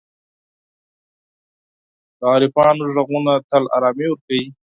[2.19, 4.43] د عارفانو ږغونه تل آرامي ورکوي.